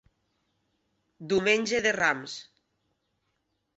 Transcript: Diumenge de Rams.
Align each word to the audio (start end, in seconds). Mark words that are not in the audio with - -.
Diumenge 1.33 1.83
de 1.87 1.93
Rams. 2.01 2.39